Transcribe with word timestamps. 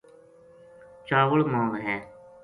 چاول 1.07 1.41
ما 1.51 1.61
وھے 1.71 1.95